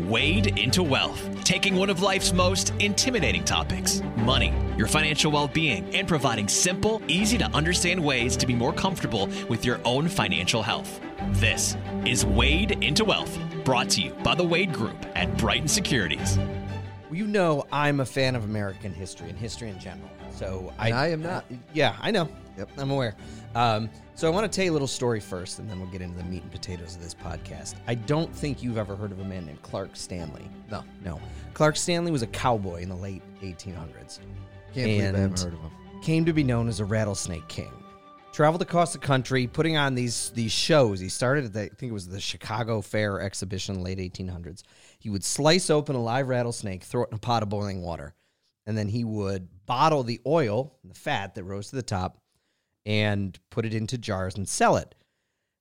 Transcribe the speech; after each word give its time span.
Wade 0.00 0.58
into 0.58 0.82
Wealth, 0.82 1.28
taking 1.44 1.74
one 1.74 1.90
of 1.90 2.02
life's 2.02 2.32
most 2.32 2.72
intimidating 2.78 3.44
topics 3.44 4.00
money, 4.18 4.52
your 4.76 4.86
financial 4.86 5.32
well 5.32 5.48
being, 5.48 5.92
and 5.94 6.06
providing 6.06 6.46
simple, 6.46 7.02
easy 7.08 7.36
to 7.38 7.46
understand 7.46 8.02
ways 8.02 8.36
to 8.36 8.46
be 8.46 8.54
more 8.54 8.72
comfortable 8.72 9.28
with 9.48 9.64
your 9.64 9.80
own 9.84 10.06
financial 10.06 10.62
health. 10.62 11.00
This 11.32 11.76
is 12.06 12.24
Wade 12.24 12.82
into 12.84 13.04
Wealth, 13.04 13.38
brought 13.64 13.90
to 13.90 14.02
you 14.02 14.12
by 14.22 14.34
the 14.34 14.44
Wade 14.44 14.72
Group 14.72 15.04
at 15.16 15.36
Brighton 15.36 15.68
Securities. 15.68 16.38
You 17.10 17.26
know, 17.26 17.66
I'm 17.72 18.00
a 18.00 18.06
fan 18.06 18.36
of 18.36 18.44
American 18.44 18.92
history 18.92 19.30
and 19.30 19.38
history 19.38 19.70
in 19.70 19.78
general. 19.80 20.10
So 20.30 20.72
I, 20.78 20.92
I 20.92 21.08
am 21.08 21.22
not. 21.22 21.44
Yeah, 21.72 21.96
I 22.00 22.10
know. 22.10 22.28
Yep. 22.58 22.70
I'm 22.76 22.90
aware. 22.90 23.14
Um, 23.54 23.88
so 24.14 24.26
I 24.26 24.30
want 24.30 24.50
to 24.50 24.54
tell 24.54 24.64
you 24.64 24.72
a 24.72 24.74
little 24.74 24.88
story 24.88 25.20
first, 25.20 25.60
and 25.60 25.70
then 25.70 25.78
we'll 25.78 25.90
get 25.90 26.02
into 26.02 26.18
the 26.18 26.24
meat 26.24 26.42
and 26.42 26.50
potatoes 26.50 26.96
of 26.96 27.02
this 27.02 27.14
podcast. 27.14 27.76
I 27.86 27.94
don't 27.94 28.34
think 28.34 28.62
you've 28.62 28.76
ever 28.76 28.96
heard 28.96 29.12
of 29.12 29.20
a 29.20 29.24
man 29.24 29.46
named 29.46 29.62
Clark 29.62 29.90
Stanley. 29.94 30.50
No. 30.70 30.82
No. 31.04 31.20
Clark 31.54 31.76
Stanley 31.76 32.10
was 32.10 32.22
a 32.22 32.26
cowboy 32.26 32.82
in 32.82 32.88
the 32.88 32.96
late 32.96 33.22
1800s. 33.42 34.18
Can't 34.74 34.74
believe 34.74 35.02
I 35.02 35.04
haven't 35.04 35.40
heard 35.40 35.54
of 35.54 35.60
him. 35.60 35.70
Came 36.02 36.24
to 36.24 36.32
be 36.32 36.42
known 36.42 36.68
as 36.68 36.80
a 36.80 36.84
rattlesnake 36.84 37.46
king. 37.48 37.72
Traveled 38.32 38.62
across 38.62 38.92
the 38.92 38.98
country, 38.98 39.46
putting 39.46 39.76
on 39.76 39.94
these 39.94 40.30
these 40.30 40.52
shows. 40.52 41.00
He 41.00 41.08
started 41.08 41.46
at 41.46 41.52
the, 41.52 41.62
I 41.62 41.68
think 41.68 41.90
it 41.90 41.92
was 41.92 42.06
the 42.06 42.20
Chicago 42.20 42.80
Fair 42.80 43.20
exhibition, 43.20 43.76
in 43.76 43.80
the 43.80 43.84
late 43.84 43.98
1800s. 43.98 44.62
He 44.98 45.10
would 45.10 45.24
slice 45.24 45.70
open 45.70 45.96
a 45.96 46.02
live 46.02 46.28
rattlesnake, 46.28 46.84
throw 46.84 47.02
it 47.04 47.08
in 47.10 47.16
a 47.16 47.18
pot 47.18 47.42
of 47.42 47.48
boiling 47.48 47.82
water, 47.82 48.14
and 48.66 48.76
then 48.76 48.86
he 48.88 49.02
would 49.02 49.48
bottle 49.66 50.02
the 50.04 50.20
oil, 50.26 50.76
the 50.84 50.94
fat 50.94 51.34
that 51.34 51.44
rose 51.44 51.70
to 51.70 51.76
the 51.76 51.82
top, 51.82 52.20
and 52.88 53.38
put 53.50 53.66
it 53.66 53.74
into 53.74 53.98
jars 53.98 54.34
and 54.34 54.48
sell 54.48 54.76
it. 54.76 54.94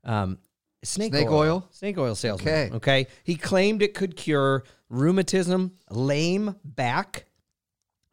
Um, 0.06 0.40
snake, 0.82 1.12
Snake 1.12 1.30
oil? 1.30 1.68
snake 1.72 1.98
oil 1.98 2.16
salesman. 2.16 2.48
Okay. 2.48 2.76
okay. 2.76 3.08
He 3.26 3.36
claimed 3.36 3.82
it 3.82 3.94
could 3.94 4.16
cure 4.16 4.64
rheumatism, 4.90 5.74
lame 5.92 6.56
back, 6.64 7.26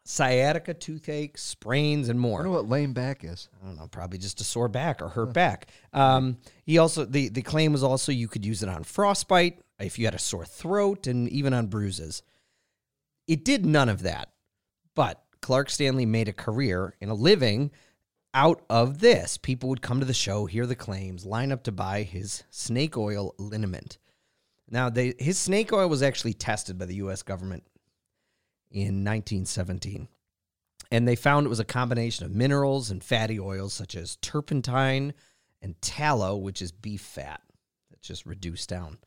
sciatica, 0.04 0.74
toothache, 0.74 1.38
sprains, 1.38 2.08
and 2.08 2.18
more. 2.18 2.40
I 2.40 2.42
more. 2.44 2.52
wonder 2.54 2.62
what 2.62 2.70
lame 2.76 2.92
back 2.92 3.22
is. 3.22 3.48
I 3.62 3.66
don't 3.66 3.76
know, 3.76 3.86
probably 3.86 4.18
just 4.18 4.40
a 4.40 4.44
sore 4.44 4.68
back 4.68 5.00
or 5.00 5.08
hurt 5.08 5.32
back. 5.32 5.68
Um, 5.92 6.38
he 6.64 6.78
also 6.78 7.04
the 7.04 7.28
the 7.28 7.42
claim 7.42 7.70
was 7.70 7.84
also 7.84 8.10
you 8.10 8.26
could 8.26 8.44
use 8.44 8.64
it 8.64 8.68
on 8.68 8.82
frostbite, 8.82 9.60
if 9.78 9.96
you 9.96 10.06
had 10.06 10.14
a 10.14 10.18
sore 10.18 10.44
throat, 10.44 11.06
and 11.06 11.28
even 11.28 11.54
on 11.54 11.68
bruises. 11.68 12.24
It 13.28 13.44
did 13.44 13.64
none 13.64 13.88
of 13.88 14.02
that, 14.02 14.32
but 14.96 15.22
Clark 15.40 15.70
Stanley 15.70 16.04
made 16.04 16.26
a 16.26 16.32
career 16.32 16.96
and 17.00 17.12
a 17.12 17.14
living 17.14 17.70
out 18.34 18.62
of 18.68 18.98
this. 18.98 19.38
People 19.38 19.68
would 19.70 19.80
come 19.82 20.00
to 20.00 20.06
the 20.06 20.12
show, 20.12 20.46
hear 20.46 20.66
the 20.66 20.74
claims, 20.74 21.24
line 21.24 21.52
up 21.52 21.62
to 21.64 21.72
buy 21.72 22.02
his 22.02 22.42
snake 22.50 22.98
oil 22.98 23.34
liniment. 23.38 23.98
Now, 24.68 24.90
they, 24.90 25.14
his 25.18 25.38
snake 25.38 25.72
oil 25.72 25.88
was 25.88 26.02
actually 26.02 26.34
tested 26.34 26.76
by 26.78 26.86
the 26.86 26.96
U.S. 26.96 27.22
government 27.22 27.64
in 28.70 29.04
1917 29.04 30.08
and 30.90 31.08
they 31.08 31.16
found 31.16 31.46
it 31.46 31.48
was 31.48 31.60
a 31.60 31.64
combination 31.64 32.24
of 32.24 32.32
minerals 32.32 32.90
and 32.90 33.02
fatty 33.02 33.38
oils 33.40 33.74
such 33.74 33.96
as 33.96 34.16
turpentine 34.16 35.14
and 35.60 35.80
tallow, 35.80 36.36
which 36.36 36.62
is 36.62 36.70
beef 36.72 37.00
fat 37.00 37.40
that's 37.90 38.06
just 38.06 38.26
reduced 38.26 38.68
down. 38.68 38.98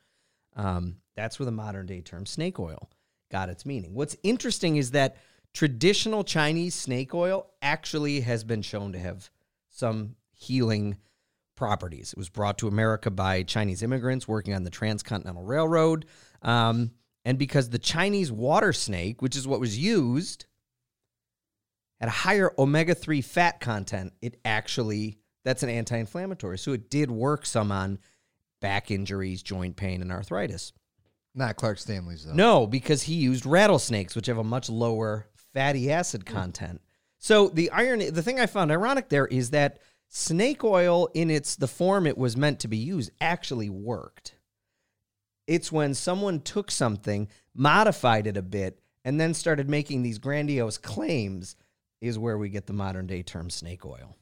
Um, 0.56 0.98
that's 1.16 1.40
where 1.40 1.46
the 1.46 1.52
modern 1.52 1.86
day 1.86 2.02
term 2.02 2.26
snake 2.26 2.60
oil 2.60 2.90
got 3.32 3.50
its 3.50 3.66
meaning. 3.66 3.94
What's 3.94 4.18
interesting 4.24 4.76
is 4.76 4.92
that 4.92 5.18
traditional 5.58 6.24
Chinese 6.24 6.76
snake 6.76 7.16
oil 7.16 7.48
actually 7.64 8.22
has 8.22 8.44
been 8.44 8.62
shown 8.62 8.92
to 8.92 9.00
have 9.00 9.32
some 9.72 10.16
healing 10.32 10.96
properties. 11.56 12.12
It 12.14 12.18
was 12.20 12.30
brought 12.30 12.60
to 12.60 12.68
America 12.68 13.10
by 13.10 13.42
Chinese 13.42 13.82
immigrants 13.82 14.28
working 14.28 14.54
on 14.54 14.66
the 14.66 14.70
Transcontinental 14.70 15.42
Railroad. 15.42 16.06
Um, 16.44 16.92
and 17.26 17.40
because 17.40 17.72
the 17.72 17.80
Chinese 17.80 18.32
water 18.32 18.72
snake, 18.72 19.24
which 19.24 19.36
is 19.36 19.48
what 19.48 19.60
was 19.60 19.80
used, 19.80 20.46
had 22.00 22.10
a 22.10 22.12
higher 22.12 22.54
omega 22.60 22.94
3 22.94 23.22
fat 23.22 23.60
content, 23.60 24.14
it 24.22 24.40
actually, 24.46 25.18
that's 25.44 25.64
an 25.64 25.70
anti 25.70 25.98
inflammatory. 25.98 26.60
So 26.60 26.74
it 26.74 26.92
did 26.92 27.10
work 27.10 27.48
some 27.48 27.72
on 27.72 27.98
back 28.62 28.92
injuries, 28.92 29.42
joint 29.42 29.76
pain, 29.76 30.04
and 30.04 30.12
arthritis. 30.12 30.72
Not 31.34 31.56
Clark 31.56 31.80
Stanley's 31.80 32.26
though. 32.26 32.34
No, 32.34 32.68
because 32.68 33.02
he 33.02 33.16
used 33.16 33.48
rattlesnakes, 33.48 34.16
which 34.16 34.28
have 34.28 34.38
a 34.38 34.44
much 34.44 34.70
lower 34.70 35.28
fatty 35.58 35.92
acid 35.92 36.24
mm. 36.24 36.34
content. 36.34 36.82
So 37.18 37.50
the 37.50 37.72
irony, 37.72 38.10
the 38.12 38.22
thing 38.22 38.40
I 38.40 38.46
found 38.46 38.72
ironic 38.72 39.10
there 39.10 39.26
is 39.26 39.50
that 39.50 39.80
snake 40.08 40.64
oil, 40.64 41.10
in 41.14 41.32
its 41.32 41.56
the 41.56 41.68
form 41.68 42.06
it 42.06 42.18
was 42.18 42.38
meant 42.38 42.60
to 42.60 42.68
be 42.68 42.78
used, 42.78 43.12
actually 43.20 43.70
worked. 43.70 44.36
It's 45.48 45.72
when 45.72 45.94
someone 45.94 46.42
took 46.42 46.70
something, 46.70 47.28
modified 47.56 48.28
it 48.28 48.38
a 48.38 48.42
bit, 48.42 48.80
and 49.04 49.20
then 49.20 49.34
started 49.34 49.70
making 49.70 50.04
these 50.04 50.20
grandiose 50.20 50.78
claims, 50.78 51.56
is 52.02 52.20
where 52.20 52.38
we 52.38 52.50
get 52.50 52.68
the 52.68 52.74
modern 52.74 53.08
day 53.08 53.24
term 53.24 53.50
snake 53.50 53.86
oil. 53.86 54.16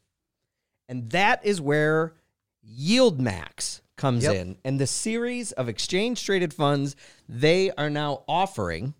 And 0.87 1.09
that 1.09 1.45
is 1.45 1.59
where 1.59 2.13
Yield 2.61 3.19
Max 3.19 3.81
comes 3.97 4.23
Yep. 4.23 4.35
in. 4.35 4.57
And 4.63 4.79
the 4.79 4.87
series 4.87 5.51
of 5.53 5.67
exchange 5.67 6.23
traded 6.23 6.53
funds 6.53 6.95
they 7.27 7.71
are 7.71 7.89
now 7.89 8.23
offering 8.27 8.93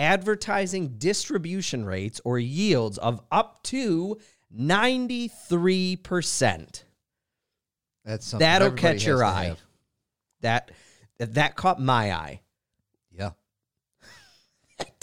advertising 0.00 0.96
distribution 0.98 1.84
rates 1.84 2.20
or 2.24 2.38
yields 2.38 2.98
of 2.98 3.20
up 3.30 3.62
to 3.64 4.18
93%. 4.56 6.84
That's 8.04 8.26
something 8.26 8.44
That'll 8.44 8.72
catch 8.72 9.04
your 9.04 9.22
eye. 9.22 9.44
have. 9.44 9.60
That 10.40 10.70
that 11.18 11.54
caught 11.54 11.78
my 11.78 12.12
eye. 12.12 12.40
Yeah. 13.12 13.32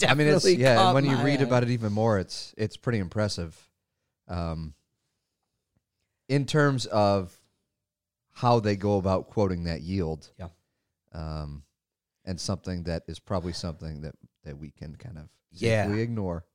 I 0.08 0.16
mean, 0.16 0.28
it's 0.28 0.50
yeah. 0.50 0.88
And 0.88 0.96
when 0.96 1.06
you 1.06 1.16
read 1.18 1.42
eye. 1.42 1.44
about 1.44 1.62
it 1.62 1.70
even 1.70 1.94
more, 1.94 2.18
it's 2.18 2.56
it's 2.58 2.76
pretty 2.76 2.98
impressive. 2.98 3.56
Um, 4.28 4.74
in 6.28 6.46
terms 6.46 6.88
of 6.88 7.38
how 8.34 8.60
they 8.60 8.76
go 8.76 8.98
about 8.98 9.30
quoting 9.30 9.66
that 9.66 9.82
yield. 9.82 10.32
Yeah. 10.40 10.48
Um, 11.14 11.62
and 12.26 12.40
something 12.40 12.84
that 12.84 13.04
is 13.08 13.20
probably 13.20 13.54
something 13.54 14.02
that 14.02 14.16
that 14.48 14.58
we 14.58 14.72
can 14.72 14.96
kind 14.96 15.18
of 15.18 15.30
Yeah. 15.52 15.84
safely 15.86 16.02
ignore 16.02 16.46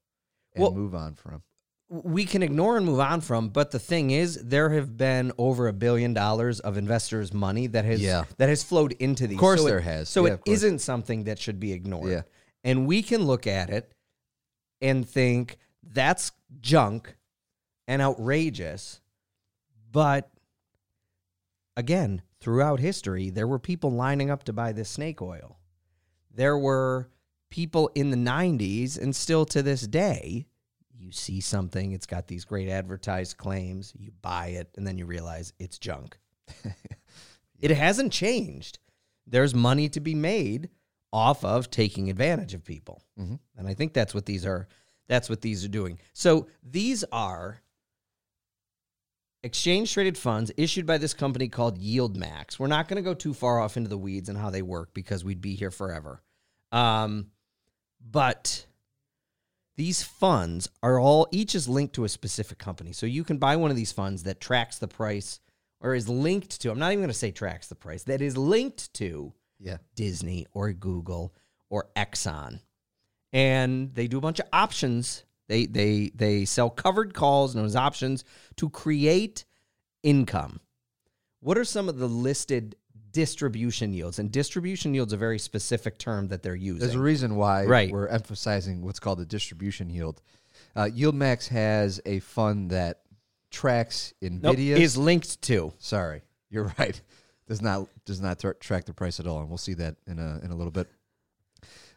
and 0.54 0.62
Well- 0.62 0.75
move 0.75 0.94
on 0.94 1.14
from. 1.14 1.42
we 1.88 2.25
can 2.25 2.42
ignore 2.42 2.78
and 2.78 2.86
move 2.86 3.00
on 3.00 3.20
from 3.20 3.50
but 3.50 3.70
the 3.70 3.78
thing 3.78 4.10
is 4.10 4.42
there 4.42 4.70
have 4.70 4.97
been 4.97 5.30
over 5.36 5.69
a 5.69 5.75
billion 5.75 6.14
dollars 6.14 6.58
of 6.60 6.78
investors 6.78 7.34
money 7.34 7.66
that 7.66 7.84
has 7.84 8.00
Yeah. 8.00 8.25
that 8.38 8.48
has 8.48 8.62
flowed 8.62 8.92
into 8.92 9.26
these 9.26 9.36
Of 9.36 9.41
course 9.41 9.60
so 9.60 9.66
there 9.66 9.78
it, 9.78 9.82
has. 9.84 10.08
so 10.08 10.26
Yeah, 10.26 10.32
it 10.34 10.41
isn't 10.47 10.78
something 10.78 11.25
that 11.25 11.38
should 11.38 11.60
be 11.60 11.72
ignored 11.72 12.10
Yeah. 12.10 12.22
and 12.64 12.86
we 12.86 13.03
can 13.03 13.25
look 13.26 13.47
at 13.47 13.69
it 13.69 13.92
and 14.80 15.06
think 15.06 15.59
that's 15.82 16.32
junk 16.62 17.14
and 17.86 18.00
outrageous 18.00 19.03
but 19.91 20.30
again 21.76 22.22
throughout 22.41 22.80
history 22.80 23.28
there 23.28 23.47
were 23.47 23.59
people 23.59 23.91
lining 23.91 24.30
up 24.30 24.44
to 24.44 24.53
buy 24.54 24.72
this 24.72 24.88
snake 24.88 25.20
oil 25.20 25.59
there 26.34 26.56
were 26.56 27.10
people 27.52 27.90
in 27.94 28.10
the 28.10 28.16
90s 28.16 28.98
and 28.98 29.14
still 29.14 29.44
to 29.44 29.62
this 29.62 29.82
day 29.86 30.46
you 30.98 31.12
see 31.12 31.38
something 31.38 31.92
it's 31.92 32.06
got 32.06 32.26
these 32.26 32.46
great 32.46 32.66
advertised 32.70 33.36
claims 33.36 33.92
you 33.94 34.10
buy 34.22 34.46
it 34.46 34.70
and 34.76 34.86
then 34.86 34.96
you 34.96 35.04
realize 35.04 35.52
it's 35.58 35.78
junk 35.78 36.16
it 37.60 37.70
hasn't 37.70 38.10
changed 38.10 38.78
there's 39.26 39.54
money 39.54 39.86
to 39.91 40.00
be 40.00 40.14
made 40.14 40.70
off 41.12 41.44
of 41.44 41.70
taking 41.70 42.08
advantage 42.08 42.54
of 42.54 42.64
people 42.64 43.02
Mhm. 43.20 43.38
and 43.58 43.68
i 43.68 43.74
think 43.74 43.92
that's 43.92 44.14
what 44.14 44.24
these 44.24 44.46
are 44.46 44.66
that's 45.06 45.28
what 45.28 45.42
these 45.42 45.62
are 45.62 45.68
doing 45.68 45.98
so 46.14 46.46
these 46.62 47.04
are 47.12 47.60
exchange 49.42 49.92
traded 49.92 50.16
funds 50.16 50.50
issued 50.56 50.86
by 50.86 50.96
this 50.98 51.12
company 51.14 51.48
called 51.48 51.77
Yield 51.77 52.16
Max. 52.16 52.60
We're 52.60 52.68
not 52.68 52.86
going 52.86 52.97
to 52.97 53.03
go 53.03 53.12
too 53.12 53.34
far 53.34 53.59
off 53.59 53.77
into 53.77 53.88
the 53.91 53.98
weeds 53.98 54.28
and 54.28 54.38
how 54.38 54.50
they 54.50 54.62
work 54.62 54.94
because 54.94 55.24
we'd 55.24 55.41
be 55.41 55.56
here 55.56 55.72
forever. 55.72 56.22
Um, 56.71 57.31
but 58.10 58.66
these 59.77 60.03
funds 60.03 60.69
are 60.83 60.99
all 60.99 61.28
each 61.31 61.54
is 61.54 61.69
linked 61.69 61.95
to 61.95 62.04
a 62.04 62.09
specific 62.09 62.59
company. 62.59 62.93
So 62.93 63.07
you 63.07 63.25
can 63.25 63.39
buy 63.39 63.57
one 63.57 63.71
of 63.71 63.77
these 63.77 63.93
funds 63.93 64.25
that 64.25 64.41
tracks 64.41 64.78
the 64.78 64.89
price 64.89 65.41
or 65.81 65.95
is 65.95 66.09
linked 66.09 66.60
to, 66.60 66.71
I'm 66.71 66.78
not 66.78 66.93
even 66.93 67.01
going 67.01 67.09
to 67.09 67.15
say 67.15 67.31
tracks 67.31 67.69
the 67.69 67.75
price, 67.75 68.04
that 68.04 68.21
is 68.21 68.37
linked 68.37 68.93
to 68.95 69.33
Yeah. 69.59 69.78
Disney 69.95 70.47
or 70.53 70.72
Google 70.72 71.34
or 71.71 71.89
Exxon. 71.97 72.60
And 73.33 73.95
they 73.95 74.09
do 74.09 74.19
a 74.19 74.21
bunch 74.21 74.41
of 74.41 74.47
options. 74.53 75.25
They 75.49 75.66
they 75.66 76.10
they 76.15 76.45
sell 76.45 76.69
covered 76.71 77.15
calls 77.15 77.54
known 77.54 77.65
as 77.65 77.75
options 77.77 78.25
to 78.57 78.69
create 78.69 79.45
income. 80.03 80.60
What 81.41 81.59
are 81.59 81.65
some 81.65 81.89
of 81.89 81.99
the 81.99 82.09
listed 82.09 82.77
distribution 83.12 83.92
yields? 83.92 84.18
And 84.18 84.30
distribution 84.32 84.94
yields 84.94 85.12
a 85.12 85.16
very 85.16 85.38
specific 85.38 85.98
term 85.98 86.28
that 86.28 86.42
they're 86.42 86.54
using. 86.54 86.80
There's 86.80 86.94
a 86.94 87.00
reason 87.00 87.36
why 87.36 87.64
Right. 87.64 87.91
we're 87.91 88.09
emphasizing 88.09 88.82
what's 88.82 88.98
called 89.00 89.18
the 89.18 89.26
distribution 89.26 89.91
yield. 89.91 90.20
Uh, 90.74 90.84
YieldMax 90.84 91.48
has 91.48 92.00
a 92.06 92.20
fund 92.20 92.70
that 92.70 93.00
tracks 93.50 94.14
Nope, 94.22 94.56
Nvidia. 94.56 94.76
is 94.78 94.97
linked 94.97 95.42
to. 95.42 95.72
Sorry, 95.78 96.22
you're 96.50 96.72
right. 96.78 97.00
Does 97.47 97.60
not 97.60 97.88
does 98.06 98.20
not 98.20 98.38
tra- 98.38 98.54
track 98.54 98.84
the 98.86 98.94
price 98.94 99.20
at 99.20 99.26
all, 99.26 99.41
and 99.41 99.48
we'll 99.48 99.58
see 99.58 99.74
that 99.74 99.97
in 100.06 100.18
a 100.18 100.41
in 100.42 100.50
a 100.50 100.54
little 100.56 100.70
bit. 100.70 100.88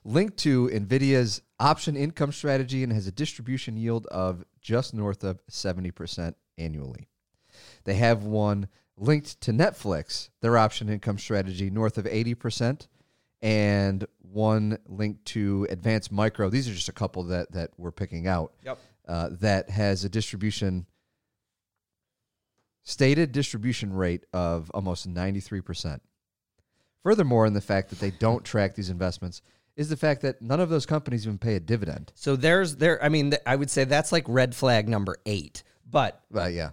linked 0.03 0.37
to 0.37 0.67
NVIDIA's 0.69 1.41
option 1.59 1.95
income 1.95 2.31
strategy 2.31 2.83
and 2.83 2.91
has 2.93 3.07
a 3.07 3.11
distribution 3.11 3.77
yield 3.77 4.05
of 4.07 4.43
just 4.61 4.93
north 4.93 5.23
of 5.23 5.39
70% 5.47 6.35
annually. 6.57 7.07
They 7.85 7.95
have 7.95 8.23
one 8.23 8.67
linked 8.97 9.41
to 9.41 9.51
Netflix, 9.51 10.29
their 10.41 10.57
option 10.57 10.89
income 10.89 11.17
strategy, 11.17 11.69
north 11.69 11.97
of 11.97 12.05
80%, 12.05 12.87
and 13.41 14.05
one 14.21 14.77
linked 14.87 15.25
to 15.25 15.67
Advanced 15.69 16.11
Micro. 16.11 16.49
These 16.49 16.69
are 16.69 16.73
just 16.73 16.89
a 16.89 16.93
couple 16.93 17.23
that, 17.23 17.51
that 17.51 17.71
we're 17.77 17.91
picking 17.91 18.27
out. 18.27 18.53
Yep. 18.63 18.79
Uh, 19.07 19.29
that 19.39 19.69
has 19.69 20.03
a 20.03 20.09
distribution, 20.09 20.87
stated 22.83 23.31
distribution 23.31 23.93
rate 23.93 24.25
of 24.33 24.71
almost 24.73 25.07
93%. 25.07 25.99
Furthermore, 27.03 27.45
in 27.45 27.53
the 27.53 27.61
fact 27.61 27.89
that 27.91 27.99
they 27.99 28.09
don't 28.09 28.43
track 28.43 28.73
these 28.73 28.89
investments 28.89 29.43
is 29.75 29.89
the 29.89 29.97
fact 29.97 30.21
that 30.21 30.41
none 30.41 30.59
of 30.59 30.69
those 30.69 30.85
companies 30.85 31.27
even 31.27 31.37
pay 31.37 31.55
a 31.55 31.59
dividend. 31.59 32.11
So 32.15 32.35
there's 32.35 32.77
there. 32.77 33.03
I 33.03 33.09
mean, 33.09 33.33
I 33.45 33.55
would 33.55 33.69
say 33.69 33.83
that's 33.83 34.11
like 34.11 34.23
red 34.27 34.55
flag 34.55 34.87
number 34.87 35.17
eight. 35.25 35.63
But 35.89 36.21
Uh, 36.33 36.45
yeah. 36.45 36.71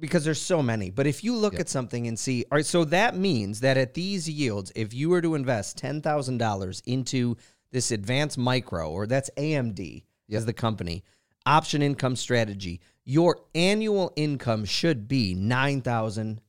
Because 0.00 0.24
there's 0.24 0.40
so 0.40 0.62
many. 0.62 0.90
But 0.90 1.06
if 1.06 1.22
you 1.24 1.34
look 1.36 1.54
Yeah. 1.54 1.60
at 1.60 1.68
something 1.68 2.06
and 2.06 2.18
see, 2.18 2.44
all 2.50 2.56
right, 2.56 2.66
so 2.66 2.84
that 2.86 3.16
means 3.16 3.60
that 3.60 3.76
at 3.76 3.94
these 3.94 4.28
yields, 4.28 4.72
if 4.74 4.92
you 4.92 5.08
were 5.08 5.22
to 5.22 5.34
invest 5.34 5.76
ten 5.78 6.00
thousand 6.02 6.38
dollars 6.38 6.82
into 6.86 7.36
this 7.70 7.90
advanced 7.90 8.38
micro, 8.38 8.90
or 8.90 9.06
that's 9.06 9.30
AMD 9.36 10.04
Yep. 10.28 10.38
as 10.38 10.46
the 10.46 10.52
company 10.52 11.04
option 11.46 11.82
income 11.82 12.16
strategy, 12.16 12.80
your 13.04 13.38
annual 13.54 14.12
income 14.16 14.64
should 14.64 15.06
be 15.08 15.34
nine 15.34 15.82
thousand 15.82 16.40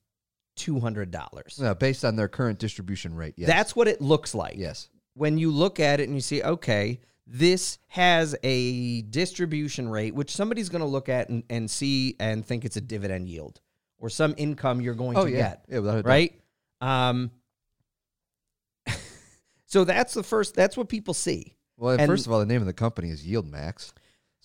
two 0.56 0.80
hundred 0.80 1.12
dollars. 1.12 1.59
No, 1.59 1.75
based 1.75 2.06
on 2.06 2.15
their 2.15 2.30
current 2.30 2.59
distribution 2.59 3.13
rate. 3.13 3.33
Yes. 3.38 3.48
That's 3.48 3.75
what 3.75 3.88
it 3.88 4.01
looks 4.01 4.33
like. 4.33 4.56
yes. 4.57 4.89
when 5.13 5.38
you 5.38 5.50
look 5.51 5.80
at 5.80 6.00
it 6.00 6.03
and 6.09 6.15
you 6.15 6.21
see, 6.21 6.41
okay, 6.44 7.00
this 7.27 7.80
has 7.88 8.36
a 8.44 9.01
distribution 9.04 9.89
rate, 9.89 10.13
which 10.13 10.31
somebody's 10.36 10.69
going 10.69 10.81
to 10.81 10.88
look 10.88 11.10
at 11.10 11.30
and, 11.30 11.44
and 11.50 11.69
see 11.69 12.16
and 12.19 12.45
think 12.45 12.66
it's 12.66 12.77
a 12.77 12.81
dividend 12.81 13.27
yield 13.27 13.62
or 13.98 14.10
some 14.10 14.33
income 14.38 14.80
you're 14.81 14.94
going 14.94 15.18
Oh 15.18 15.25
to 15.25 15.31
yeah. 15.31 15.38
get, 15.38 15.66
Yeah, 15.69 15.80
without 15.80 16.06
right? 16.06 16.39
Um, 16.81 17.31
so 19.66 19.83
that's 19.83 20.13
the 20.13 20.24
first. 20.24 20.56
That's 20.56 20.77
what 20.77 20.89
people 20.89 21.13
see. 21.13 21.56
Well, 21.77 21.92
and 21.94 22.01
And- 22.01 22.10
first 22.10 22.25
of 22.25 22.31
all, 22.31 22.39
the 22.39 22.45
name 22.45 22.62
of 22.62 22.68
the 22.68 22.74
company 22.74 23.10
is 23.10 23.25
Yield 23.25 23.50
Max. 23.50 23.94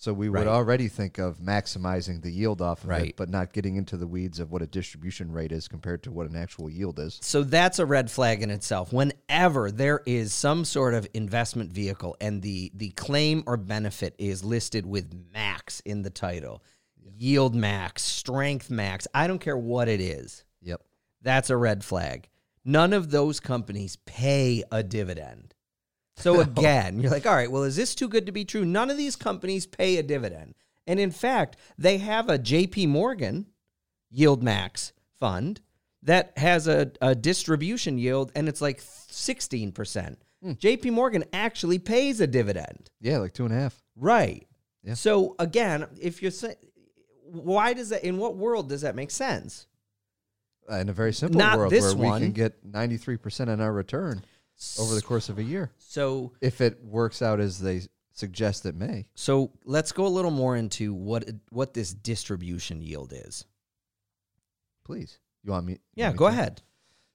So 0.01 0.13
we 0.13 0.29
would 0.29 0.39
Right. 0.39 0.47
already 0.47 0.87
think 0.87 1.19
of 1.19 1.37
maximizing 1.37 2.23
the 2.23 2.31
yield 2.31 2.59
off 2.59 2.81
of 2.83 2.89
Right. 2.89 3.09
it, 3.09 3.17
but 3.17 3.29
not 3.29 3.53
getting 3.53 3.75
into 3.75 3.97
the 3.97 4.07
weeds 4.07 4.39
of 4.39 4.51
what 4.51 4.63
a 4.63 4.65
distribution 4.65 5.31
rate 5.31 5.51
is 5.51 5.67
compared 5.67 6.01
to 6.01 6.11
what 6.11 6.27
an 6.27 6.35
actual 6.35 6.71
yield 6.71 6.97
is. 6.97 7.19
So 7.21 7.43
that's 7.43 7.77
a 7.77 7.85
red 7.85 8.09
flag 8.09 8.41
in 8.41 8.49
itself. 8.49 8.91
Whenever 8.91 9.69
there 9.69 10.01
is 10.07 10.33
some 10.33 10.65
sort 10.65 10.95
of 10.95 11.07
investment 11.13 11.71
vehicle 11.71 12.17
and 12.19 12.41
the 12.41 12.71
the 12.73 12.89
claim 12.89 13.43
or 13.45 13.57
benefit 13.57 14.15
is 14.17 14.43
listed 14.43 14.87
with 14.87 15.13
max 15.31 15.81
in 15.81 16.01
the 16.01 16.09
title, 16.09 16.63
yield 16.99 17.53
max, 17.53 18.01
strength 18.01 18.71
max, 18.71 19.07
I 19.13 19.27
don't 19.27 19.37
care 19.37 19.55
what 19.57 19.87
it 19.87 20.01
is. 20.01 20.43
Yep. 20.63 20.81
That's 21.21 21.51
a 21.51 21.57
red 21.57 21.83
flag. 21.83 22.27
None 22.65 22.93
of 22.93 23.11
those 23.11 23.39
companies 23.39 23.97
pay 24.07 24.63
a 24.71 24.81
dividend. 24.81 25.53
So 26.21 26.39
again, 26.41 26.99
you're 26.99 27.11
like, 27.11 27.25
all 27.25 27.35
right, 27.35 27.51
well, 27.51 27.63
is 27.63 27.75
this 27.75 27.95
too 27.95 28.07
good 28.07 28.25
to 28.25 28.31
be 28.31 28.45
true? 28.45 28.65
None 28.65 28.89
of 28.89 28.97
these 28.97 29.15
companies 29.15 29.65
pay 29.65 29.97
a 29.97 30.03
dividend. 30.03 30.55
And 30.87 30.99
in 30.99 31.11
fact, 31.11 31.57
they 31.77 31.97
have 31.99 32.29
a 32.29 32.39
JP 32.39 32.89
Morgan 32.89 33.47
Yield 34.09 34.43
Max 34.43 34.93
fund 35.19 35.61
that 36.03 36.33
has 36.37 36.67
a, 36.67 36.91
a 37.01 37.13
distribution 37.13 37.97
yield 37.97 38.31
and 38.35 38.49
it's 38.49 38.61
like 38.61 38.81
16%. 38.81 40.15
JP 40.43 40.91
Morgan 40.91 41.23
actually 41.33 41.77
pays 41.77 42.19
a 42.19 42.25
dividend. 42.25 42.89
Yeah, 42.99 43.19
like 43.19 43.33
two 43.33 43.45
and 43.45 43.53
a 43.53 43.57
half. 43.57 43.79
Right. 43.95 44.47
Yeah. 44.83 44.95
So 44.95 45.35
again, 45.37 45.85
if 46.01 46.21
you're 46.23 46.31
saying, 46.31 46.55
why 47.23 47.73
does 47.73 47.89
that, 47.89 48.03
in 48.03 48.17
what 48.17 48.35
world 48.35 48.69
does 48.69 48.81
that 48.81 48.95
make 48.95 49.11
sense? 49.11 49.67
Uh, 50.69 50.77
In 50.77 50.89
a 50.89 50.93
very 50.93 51.13
simple 51.13 51.37
Not 51.37 51.57
world 51.59 51.71
where 51.71 51.95
we 51.95 52.19
can 52.19 52.31
get 52.31 52.65
93% 52.69 53.49
on 53.49 53.61
our 53.61 53.71
return 53.71 54.23
over 54.79 54.95
the 54.95 55.01
course 55.01 55.29
of 55.29 55.37
a 55.37 55.43
year. 55.43 55.71
So 55.77 56.33
If 56.41 56.61
it 56.61 56.83
works 56.83 57.21
out 57.21 57.39
as 57.39 57.59
they 57.59 57.81
suggest 58.13 58.65
it 58.65 58.75
may. 58.75 59.07
So 59.15 59.51
let's 59.65 59.91
go 59.91 60.05
a 60.05 60.09
little 60.09 60.31
more 60.31 60.55
into 60.55 60.93
what 60.93 61.29
what 61.49 61.73
this 61.73 61.93
distribution 61.93 62.81
yield 62.81 63.13
is. 63.13 63.45
Please. 64.83 65.19
You 65.43 65.51
want 65.51 65.65
me? 65.65 65.79
Yeah, 65.95 66.07
want 66.07 66.15
me 66.15 66.17
go 66.19 66.25
to? 66.27 66.31
ahead. 66.31 66.61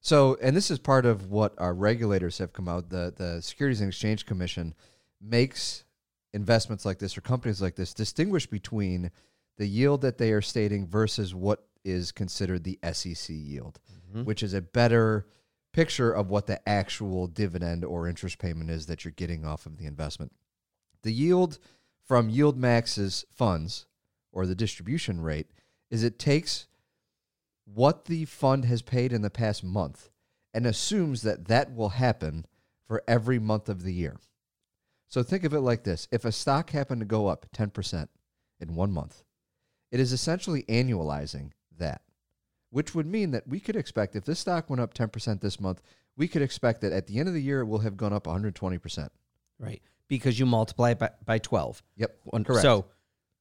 So, 0.00 0.38
and 0.40 0.56
this 0.56 0.70
is 0.70 0.78
part 0.78 1.04
of 1.06 1.30
what 1.30 1.54
our 1.58 1.74
regulators 1.74 2.38
have 2.38 2.52
come 2.52 2.68
out. 2.68 2.90
The 2.90 3.12
the 3.16 3.42
Securities 3.42 3.80
and 3.80 3.88
Exchange 3.88 4.26
Commission 4.26 4.74
makes 5.20 5.84
investments 6.32 6.84
like 6.84 6.98
this 6.98 7.16
or 7.16 7.22
companies 7.22 7.62
like 7.62 7.76
this 7.76 7.94
distinguish 7.94 8.46
between 8.46 9.10
the 9.56 9.66
yield 9.66 10.02
that 10.02 10.18
they 10.18 10.32
are 10.32 10.42
stating 10.42 10.86
versus 10.86 11.34
what 11.34 11.66
is 11.84 12.12
considered 12.12 12.62
the 12.64 12.78
SEC 12.92 13.30
yield, 13.30 13.80
mm-hmm. 14.10 14.24
which 14.24 14.42
is 14.42 14.52
a 14.54 14.60
better 14.60 15.26
picture 15.76 16.10
of 16.10 16.30
what 16.30 16.46
the 16.46 16.66
actual 16.66 17.26
dividend 17.26 17.84
or 17.84 18.08
interest 18.08 18.38
payment 18.38 18.70
is 18.70 18.86
that 18.86 19.04
you're 19.04 19.12
getting 19.12 19.44
off 19.44 19.66
of 19.66 19.76
the 19.76 19.84
investment. 19.84 20.32
The 21.02 21.12
yield 21.12 21.58
from 22.02 22.30
Yield 22.30 22.56
Max's 22.56 23.26
funds 23.30 23.84
or 24.32 24.46
the 24.46 24.54
distribution 24.54 25.20
rate 25.20 25.48
is 25.90 26.02
it 26.02 26.18
takes 26.18 26.66
what 27.66 28.06
the 28.06 28.24
fund 28.24 28.64
has 28.64 28.80
paid 28.80 29.12
in 29.12 29.20
the 29.20 29.28
past 29.28 29.62
month 29.62 30.08
and 30.54 30.66
assumes 30.66 31.20
that 31.20 31.46
that 31.48 31.76
will 31.76 31.90
happen 31.90 32.46
for 32.88 33.02
every 33.06 33.38
month 33.38 33.68
of 33.68 33.82
the 33.82 33.92
year. 33.92 34.16
So 35.08 35.22
think 35.22 35.44
of 35.44 35.52
it 35.52 35.60
like 35.60 35.84
this 35.84 36.08
if 36.10 36.24
a 36.24 36.32
stock 36.32 36.70
happened 36.70 37.02
to 37.02 37.06
go 37.06 37.26
up 37.26 37.44
10% 37.54 38.08
in 38.60 38.74
one 38.74 38.92
month, 38.92 39.24
it 39.92 40.00
is 40.00 40.14
essentially 40.14 40.62
annualizing 40.70 41.50
that, 41.76 42.00
which 42.76 42.94
would 42.94 43.06
mean 43.06 43.30
that 43.30 43.48
we 43.48 43.58
could 43.58 43.74
expect 43.74 44.14
if 44.16 44.26
this 44.26 44.38
stock 44.38 44.68
went 44.68 44.82
up 44.82 44.92
10% 44.92 45.40
this 45.40 45.58
month, 45.58 45.80
we 46.14 46.28
could 46.28 46.42
expect 46.42 46.82
that 46.82 46.92
at 46.92 47.06
the 47.06 47.18
end 47.18 47.26
of 47.26 47.32
the 47.32 47.40
year 47.40 47.60
it 47.62 47.64
will 47.64 47.78
have 47.78 47.96
gone 47.96 48.12
up 48.12 48.24
120%. 48.24 49.08
Right. 49.58 49.80
Because 50.08 50.38
you 50.38 50.44
multiply 50.44 50.90
it 50.90 50.98
by, 50.98 51.08
by 51.24 51.38
12. 51.38 51.82
Yep, 51.96 52.18
One- 52.24 52.44
correct. 52.44 52.60
So 52.60 52.84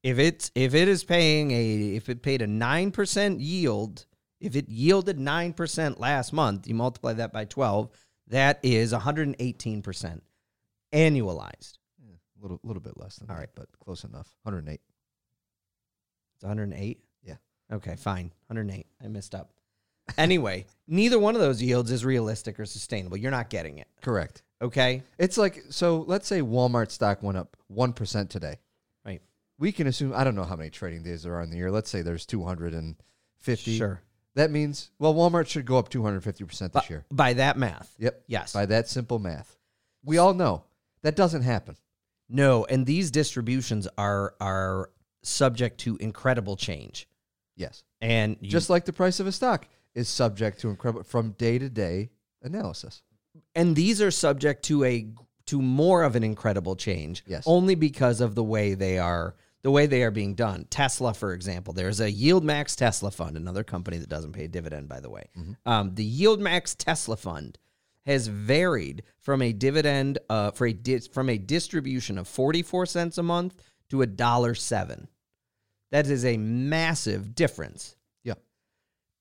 if 0.03 0.19
it's 0.19 0.51
if 0.55 0.73
it 0.73 0.87
is 0.87 1.03
paying 1.03 1.51
a 1.51 1.95
if 1.97 2.07
it 2.07 2.21
paid 2.23 2.41
a 2.43 2.47
9% 2.47 3.35
yield, 3.41 4.05
if 4.39 4.55
it 4.55 4.69
yielded 4.69 5.17
9% 5.17 5.99
last 5.99 6.31
month, 6.31 6.65
you 6.65 6.73
multiply 6.73 7.11
that 7.11 7.33
by 7.33 7.43
12, 7.43 7.89
that 8.27 8.59
is 8.63 8.93
118% 8.93 10.21
annualized. 10.93 11.73
a 12.01 12.41
little, 12.41 12.61
little 12.63 12.81
bit 12.81 12.97
less 12.97 13.17
than 13.17 13.29
All 13.29 13.35
that, 13.35 13.39
right. 13.41 13.49
but 13.53 13.67
close 13.83 14.05
enough. 14.05 14.33
108. 14.43 14.79
It's 16.35 16.43
108. 16.45 17.04
Okay, 17.71 17.95
fine. 17.95 18.31
108. 18.47 18.85
I 19.03 19.07
missed 19.07 19.33
up. 19.35 19.51
Anyway, 20.17 20.65
neither 20.87 21.17
one 21.19 21.35
of 21.35 21.41
those 21.41 21.61
yields 21.61 21.91
is 21.91 22.05
realistic 22.05 22.59
or 22.59 22.65
sustainable. 22.65 23.17
You're 23.17 23.31
not 23.31 23.49
getting 23.49 23.79
it. 23.79 23.87
Correct. 24.01 24.43
Okay? 24.61 25.03
It's 25.17 25.37
like 25.37 25.63
so. 25.69 26.05
Let's 26.07 26.27
say 26.27 26.41
Walmart 26.41 26.91
stock 26.91 27.21
went 27.23 27.37
up 27.37 27.57
one 27.67 27.91
percent 27.93 28.29
today. 28.29 28.59
Right. 29.05 29.21
We 29.57 29.71
can 29.71 29.87
assume. 29.87 30.13
I 30.15 30.23
don't 30.23 30.35
know 30.35 30.43
how 30.43 30.55
many 30.55 30.69
trading 30.69 31.03
days 31.03 31.23
there 31.23 31.35
are 31.35 31.41
in 31.41 31.49
the 31.49 31.57
year. 31.57 31.71
Let's 31.71 31.89
say 31.89 32.01
there's 32.01 32.25
250. 32.25 33.77
Sure. 33.77 34.01
That 34.35 34.51
means 34.51 34.91
well, 34.99 35.13
Walmart 35.13 35.47
should 35.47 35.65
go 35.65 35.77
up 35.77 35.89
250 35.89 36.43
percent 36.45 36.73
this 36.73 36.83
By, 36.83 36.87
year. 36.89 37.05
by 37.11 37.33
that 37.33 37.57
math. 37.57 37.95
Yep. 37.99 38.23
Yes. 38.27 38.53
By 38.53 38.65
that 38.67 38.87
simple 38.87 39.19
math, 39.19 39.57
we 40.03 40.17
all 40.17 40.33
know 40.33 40.63
that 41.01 41.15
doesn't 41.15 41.41
happen. 41.43 41.77
No, 42.29 42.65
and 42.65 42.85
these 42.85 43.11
distributions 43.11 43.87
are 43.97 44.35
are 44.39 44.89
subject 45.23 45.79
to 45.81 45.97
incredible 45.97 46.55
change. 46.55 47.07
Yes. 47.55 47.83
And 48.01 48.37
you, 48.41 48.49
Just 48.49 48.69
like 48.69 48.85
the 48.85 48.93
price 48.93 49.19
of 49.19 49.27
a 49.27 49.31
stock 49.31 49.67
is 49.93 50.07
subject 50.09 50.59
to 50.61 50.69
incredible 50.69 51.03
from 51.03 51.31
day 51.31 51.57
to 51.57 51.69
day 51.69 52.09
analysis. 52.43 53.01
and 53.55 53.75
these 53.75 54.01
are 54.01 54.11
subject 54.11 54.63
to 54.65 54.83
a 54.83 55.07
to 55.47 55.61
more 55.61 56.03
of 56.03 56.15
an 56.15 56.23
incredible 56.23 56.75
change. 56.75 57.23
Yes. 57.27 57.43
Only 57.45 57.75
because 57.75 58.19
of 58.21 58.33
the 58.35 58.43
way 58.43 58.73
they 58.73 58.97
are 58.97 59.35
the 59.61 59.71
way 59.71 59.87
they 59.87 60.03
are 60.03 60.11
being 60.11 60.35
done. 60.35 60.67
Tesla, 60.69 61.11
for 61.13 61.33
example, 61.33 61.73
there's 61.73 61.99
a 61.99 62.11
Yield 62.11 62.43
Max 62.43 62.75
Tesla 62.75 63.09
fund, 63.09 63.35
another 63.35 63.63
company 63.63 63.97
that 63.97 64.09
doesn't 64.09 64.33
pay 64.33 64.43
a 64.45 64.47
dividend, 64.47 64.87
by 64.87 64.99
the 64.99 65.09
way. 65.09 65.23
Um, 65.65 65.95
the 65.95 66.03
Yield 66.03 66.39
Max 66.39 66.75
Tesla 66.75 67.17
fund 67.17 67.57
has 68.05 68.27
varied 68.27 69.01
from 69.21 69.41
a 69.41 69.51
dividend 69.53 70.19
uh, 70.29 70.51
for 70.51 70.67
a 70.67 70.73
dis- 70.73 71.07
from 71.07 71.29
a 71.29 71.37
distribution 71.39 72.19
of 72.19 72.27
44 72.27 72.85
cents 72.85 73.17
a 73.17 73.23
month 73.23 73.55
to 73.89 74.03
a 74.03 74.07
dollar 74.07 74.53
seven. 74.53 75.07
That 75.95 76.07
is 76.07 76.25
a 76.25 76.35
massive 76.35 77.35
difference. 77.35 77.95
Yeah. 78.25 78.33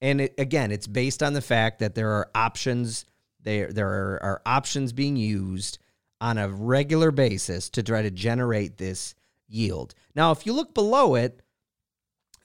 And 0.00 0.23
it, 0.23 0.35
again, 0.38 0.73
it's 0.73 0.88
based 0.88 1.23
on 1.23 1.33
the 1.33 1.40
fact 1.40 1.78
that 1.78 1.95
there 1.95 2.11
are 2.11 2.28
options. 2.35 3.04
There, 3.40 3.73
there 3.73 3.88
are, 3.88 4.21
are 4.21 4.43
options 4.45 4.93
being 4.93 5.14
used 5.14 5.78
on 6.21 6.37
a 6.37 6.49
regular 6.49 7.12
basis 7.12 7.71
to 7.71 7.85
try 7.85 8.02
to 8.02 8.11
generate 8.11 8.76
this 8.76 9.14
yield. 9.47 9.95
Now, 10.16 10.33
if 10.33 10.47
you 10.47 10.52
look 10.52 10.75
below 10.75 11.14
it, 11.14 11.43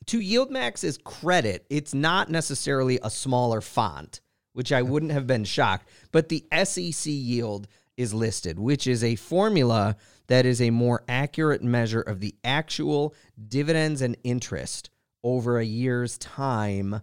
to 0.05 0.19
YieldMax's 0.19 0.99
credit, 1.03 1.65
it's 1.71 1.95
not 1.95 2.29
necessarily 2.29 2.99
a 3.01 3.09
smaller 3.09 3.61
font, 3.61 4.21
which 4.53 4.71
I 4.71 4.83
wouldn't 4.83 5.11
have 5.11 5.25
been 5.25 5.43
shocked. 5.43 5.89
But 6.11 6.29
the 6.29 6.45
SEC 6.65 7.11
yield 7.11 7.67
is 7.99 8.13
listed, 8.13 8.57
which 8.57 8.87
is 8.87 9.03
a 9.03 9.15
formula 9.17 9.97
that 10.27 10.45
is 10.45 10.61
a 10.61 10.69
more 10.69 11.03
accurate 11.09 11.61
measure 11.61 11.99
of 11.99 12.21
the 12.21 12.33
actual 12.45 13.13
dividends 13.49 14.01
and 14.01 14.15
interest 14.23 14.89
over 15.21 15.59
a 15.59 15.65
year's 15.65 16.17
time 16.17 17.01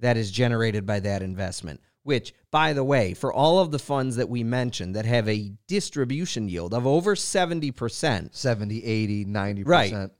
that 0.00 0.16
is 0.16 0.32
generated 0.32 0.84
by 0.84 0.98
that 0.98 1.22
investment. 1.22 1.80
Which, 2.02 2.34
by 2.50 2.72
the 2.72 2.82
way, 2.82 3.14
for 3.14 3.32
all 3.32 3.60
of 3.60 3.70
the 3.70 3.78
funds 3.78 4.16
that 4.16 4.28
we 4.28 4.42
mentioned 4.42 4.96
that 4.96 5.04
have 5.04 5.28
a 5.28 5.52
distribution 5.68 6.48
yield 6.48 6.74
of 6.74 6.88
over 6.88 7.14
70%, 7.14 8.34
70, 8.34 8.84
80, 8.84 9.24
90%. 9.26 9.66
Right. 9.66 10.10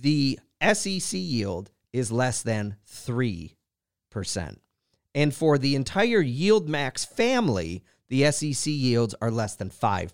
the 0.00 0.38
SEC 0.72 1.12
yield 1.12 1.70
is 1.92 2.10
less 2.10 2.40
than 2.40 2.76
3%. 2.90 3.50
And 5.14 5.34
for 5.34 5.58
the 5.58 5.74
entire 5.74 6.20
Yield 6.20 6.68
Max 6.68 7.04
family, 7.04 7.84
the 8.08 8.30
SEC 8.30 8.66
yields 8.72 9.14
are 9.20 9.30
less 9.30 9.56
than 9.56 9.70
5%. 9.70 10.12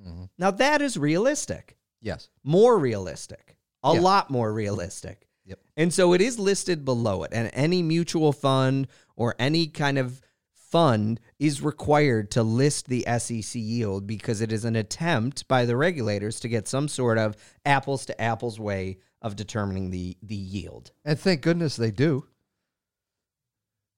Mm-hmm. 0.00 0.24
Now, 0.38 0.50
that 0.52 0.80
is 0.82 0.96
realistic, 0.96 1.76
Yes. 2.00 2.28
more 2.44 2.78
realistic, 2.78 3.56
a 3.82 3.94
Yeah. 3.94 4.00
lot 4.00 4.30
more 4.30 4.52
realistic. 4.52 5.28
Yep. 5.44 5.58
And 5.76 5.92
so 5.94 6.12
it 6.12 6.20
is 6.20 6.38
listed 6.38 6.84
below 6.84 7.22
it. 7.24 7.32
And 7.32 7.50
any 7.54 7.82
mutual 7.82 8.32
fund 8.32 8.86
or 9.16 9.34
any 9.38 9.66
kind 9.66 9.98
of 9.98 10.20
fund 10.52 11.18
is 11.38 11.62
required 11.62 12.30
to 12.32 12.42
list 12.42 12.88
the 12.88 13.02
SEC 13.06 13.58
yield 13.58 14.06
because 14.06 14.42
it 14.42 14.52
is 14.52 14.66
an 14.66 14.76
attempt 14.76 15.48
by 15.48 15.64
the 15.64 15.76
regulators 15.76 16.38
to 16.40 16.48
get 16.48 16.68
some 16.68 16.86
sort 16.88 17.16
of 17.16 17.34
apples 17.64 18.04
to 18.06 18.20
apples 18.20 18.60
way 18.60 18.98
of 19.22 19.34
determining 19.34 19.90
the, 19.90 20.16
the 20.22 20.34
yield. 20.36 20.92
And 21.06 21.18
thank 21.18 21.40
goodness 21.40 21.76
they 21.76 21.90
do. 21.90 22.26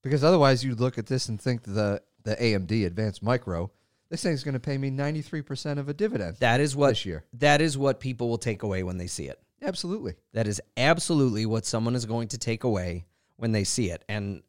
Because 0.02 0.24
otherwise 0.24 0.64
you'd 0.64 0.80
look 0.80 0.96
at 0.96 1.06
this 1.06 1.28
and 1.28 1.40
think 1.40 1.64
the 1.64 2.00
the 2.24 2.36
AMD 2.36 2.86
Advanced 2.86 3.22
Micro, 3.22 3.70
this 4.10 4.22
thing's 4.22 4.42
going 4.44 4.54
to 4.54 4.60
pay 4.60 4.76
me 4.78 4.90
93% 4.90 5.78
of 5.78 5.88
a 5.88 5.94
dividend 5.94 6.36
That 6.40 6.60
is 6.60 6.74
what 6.74 6.88
this 6.90 7.06
year. 7.06 7.24
that 7.34 7.60
is 7.60 7.78
what 7.78 8.00
people 8.00 8.28
will 8.28 8.38
take 8.38 8.62
away 8.62 8.82
when 8.82 8.98
they 8.98 9.06
see 9.06 9.26
it. 9.28 9.38
Absolutely. 9.62 10.14
That 10.32 10.46
is 10.46 10.60
absolutely 10.76 11.46
what 11.46 11.66
someone 11.66 11.94
is 11.94 12.06
going 12.06 12.28
to 12.28 12.38
take 12.38 12.64
away 12.64 13.04
when 13.36 13.52
they 13.52 13.64
see 13.64 13.90
it. 13.90 14.04
And 14.08 14.42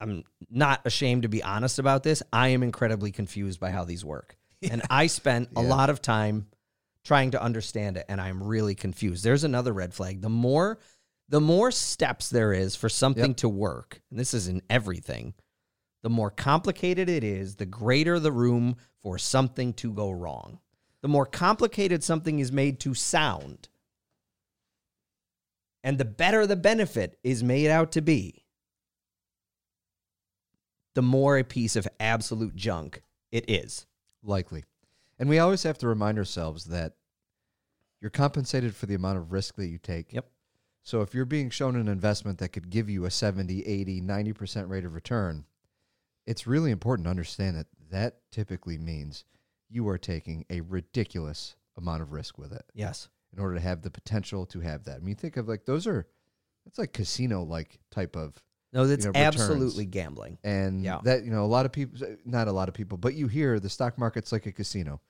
I'm 0.00 0.24
not 0.50 0.80
ashamed 0.84 1.22
to 1.22 1.28
be 1.28 1.42
honest 1.42 1.78
about 1.78 2.02
this. 2.02 2.22
I 2.32 2.48
am 2.48 2.62
incredibly 2.62 3.12
confused 3.12 3.60
by 3.60 3.70
how 3.70 3.84
these 3.84 4.04
work. 4.04 4.36
And 4.70 4.80
I 4.90 5.08
spent 5.08 5.48
a 5.56 5.60
lot 5.62 5.90
of 5.90 6.00
time 6.00 6.46
trying 7.04 7.32
to 7.32 7.42
understand 7.42 7.96
it 7.96 8.06
and 8.08 8.20
I'm 8.20 8.40
really 8.40 8.76
confused. 8.76 9.24
There's 9.24 9.42
another 9.42 9.72
red 9.72 9.92
flag. 9.92 10.20
The 10.22 10.28
more 10.28 10.78
the 11.28 11.40
more 11.40 11.72
steps 11.72 12.30
there 12.30 12.52
is 12.52 12.76
for 12.76 12.88
something 12.88 13.30
Yep. 13.30 13.36
to 13.38 13.48
work, 13.48 14.00
and 14.10 14.20
this 14.20 14.34
is 14.34 14.46
in 14.48 14.62
everything, 14.70 15.34
the 16.02 16.10
more 16.10 16.30
complicated 16.30 17.08
it 17.08 17.24
is, 17.24 17.56
the 17.56 17.66
greater 17.66 18.18
the 18.18 18.32
room 18.32 18.76
for 19.00 19.18
something 19.18 19.72
to 19.74 19.92
go 19.92 20.10
wrong. 20.10 20.58
The 21.00 21.08
more 21.08 21.26
complicated 21.26 22.04
something 22.04 22.38
is 22.38 22.52
made 22.52 22.78
to 22.80 22.94
sound, 22.94 23.68
and 25.82 25.98
the 25.98 26.04
better 26.04 26.46
the 26.46 26.56
benefit 26.56 27.18
is 27.24 27.42
made 27.42 27.68
out 27.68 27.90
to 27.92 28.00
be, 28.00 28.44
the 30.94 31.02
more 31.02 31.38
a 31.38 31.44
piece 31.44 31.74
of 31.74 31.88
absolute 31.98 32.54
junk 32.54 33.02
it 33.30 33.44
is. 33.48 33.86
Likely. 34.22 34.64
And 35.18 35.28
we 35.28 35.38
always 35.38 35.62
have 35.64 35.78
to 35.78 35.88
remind 35.88 36.18
ourselves 36.18 36.66
that 36.66 36.94
you're 38.00 38.10
compensated 38.10 38.74
for 38.74 38.86
the 38.86 38.94
amount 38.94 39.18
of 39.18 39.32
risk 39.32 39.56
that 39.56 39.68
you 39.68 39.78
take. 39.78 40.12
Yep. 40.12 40.28
So 40.82 41.00
if 41.00 41.14
you're 41.14 41.24
being 41.24 41.50
shown 41.50 41.76
an 41.76 41.88
investment 41.88 42.38
that 42.38 42.48
could 42.50 42.70
give 42.70 42.90
you 42.90 43.04
a 43.04 43.10
70, 43.10 43.64
80, 43.64 44.00
90% 44.00 44.68
rate 44.68 44.84
of 44.84 44.94
return, 44.94 45.44
it's 46.26 46.46
really 46.46 46.70
important 46.70 47.06
to 47.06 47.10
understand 47.10 47.56
that 47.56 47.66
that 47.90 48.18
typically 48.30 48.78
means 48.78 49.24
you 49.68 49.88
are 49.88 49.98
taking 49.98 50.44
a 50.50 50.60
ridiculous 50.60 51.56
amount 51.76 52.02
of 52.02 52.12
risk 52.12 52.38
with 52.38 52.52
it 52.52 52.64
Yes. 52.74 53.08
in 53.32 53.38
order 53.40 53.54
to 53.54 53.60
have 53.60 53.82
the 53.82 53.90
potential 53.90 54.44
to 54.46 54.60
have 54.60 54.84
that. 54.84 54.96
I 54.96 55.00
mean, 55.00 55.16
think 55.16 55.36
of 55.36 55.48
like 55.48 55.64
those 55.64 55.86
are, 55.86 56.06
that's 56.64 56.78
like 56.78 56.92
casino 56.92 57.42
like 57.42 57.78
type 57.90 58.14
of 58.16 58.42
No, 58.72 58.86
that's 58.86 59.04
You 59.04 59.12
know, 59.12 59.18
absolutely 59.18 59.86
gambling. 59.86 60.38
and 60.44 60.82
Yeah. 60.84 61.00
that 61.04 61.24
you 61.24 61.30
know 61.30 61.44
a 61.44 61.46
lot 61.46 61.66
of 61.66 61.72
people 61.72 61.98
not 62.24 62.48
a 62.48 62.52
lot 62.52 62.68
of 62.68 62.74
people 62.74 62.96
but 62.98 63.14
you 63.14 63.26
hear 63.28 63.58
the 63.60 63.68
stock 63.68 63.98
market's 63.98 64.30
like 64.32 64.46
a 64.46 64.52
casino 64.52 65.00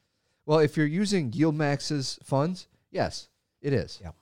well 0.47 0.59
if 0.61 0.76
you're 0.76 0.87
using 0.87 1.33
yield 1.33 1.54
max's 1.54 2.19
funds 2.25 2.69
yes 2.90 3.28
it 3.61 3.73
is 3.73 4.00
Yeah. 4.02 4.12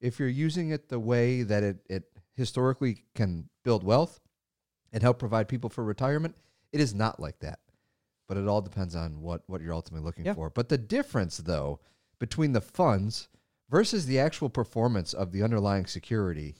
if 0.00 0.18
you're 0.18 0.28
using 0.28 0.70
it 0.70 0.88
the 0.88 0.98
way 0.98 1.42
that 1.44 1.62
it, 1.62 1.78
it 1.88 2.04
historically 2.34 3.04
can 3.14 3.48
build 3.64 3.84
wealth 3.84 4.20
and 4.92 5.02
help 5.02 5.18
provide 5.18 5.48
people 5.48 5.70
for 5.70 5.84
retirement 5.84 6.34
it 6.72 6.80
is 6.80 6.94
not 6.94 7.20
like 7.20 7.38
that 7.40 7.58
but 8.28 8.36
it 8.36 8.46
all 8.46 8.60
depends 8.60 8.94
on 8.94 9.20
what 9.22 9.42
what 9.46 9.60
you're 9.60 9.74
ultimately 9.74 10.04
looking 10.04 10.24
Yeah. 10.24 10.34
for 10.34 10.50
but 10.50 10.68
the 10.68 10.78
difference 10.78 11.36
though 11.38 11.80
between 12.18 12.52
the 12.52 12.60
funds 12.60 13.28
versus 13.70 14.06
the 14.06 14.18
actual 14.18 14.48
performance 14.50 15.12
of 15.14 15.32
the 15.32 15.42
underlying 15.42 15.86
security 15.86 16.54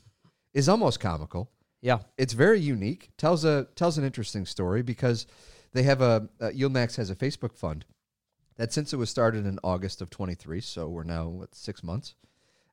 is 0.55 0.69
almost 0.69 1.01
comical 1.01 1.51
Yeah. 1.81 2.01
it's 2.19 2.33
very 2.33 2.61
unique. 2.61 3.11
tells 3.17 3.45
a 3.45 3.67
tells 3.75 3.99
an 3.99 4.05
interesting 4.05 4.47
story 4.47 4.83
because 4.83 5.27
they 5.73 5.83
have 5.85 6.01
a 6.01 6.29
uh, 6.41 6.47
YieldMax 6.51 6.97
has 6.97 7.11
a 7.11 7.15
Facebook 7.17 7.55
fund 7.55 7.85
that 8.57 8.73
since 8.73 8.93
it 8.93 8.97
was 8.97 9.09
started 9.09 9.47
in 9.47 9.59
August 9.65 10.03
of 10.03 10.11
23, 10.11 10.61
so 10.61 10.89
we're 10.89 11.03
now 11.05 11.29
what 11.29 11.55
six 11.55 11.83
months. 11.83 12.15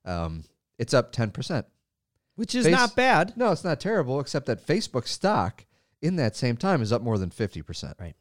Um, 0.04 0.44
it's 0.80 0.94
up 0.94 1.12
10 1.12 1.32
percent. 1.32 1.66
Which 2.38 2.56
is 2.56 2.65
Face- 2.65 2.72
not 2.72 2.96
bad. 2.96 3.34
No, 3.36 3.51
it's 3.51 3.65
not 3.65 3.82
terrible, 3.82 4.20
except 4.22 4.46
that 4.46 4.65
Facebook 4.65 5.08
stock 5.08 5.65
in 6.01 6.15
that 6.15 6.36
same 6.36 6.56
time 6.56 6.82
is 6.82 6.94
up 6.94 7.01
more 7.01 7.17
than 7.17 7.29
50 7.29 7.62
percent. 7.63 7.98
Right. 8.00 8.15